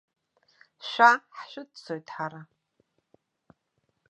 Шәа 0.87 1.09
ҳшәыццоит 1.37 2.07
ҳара. 2.15 2.41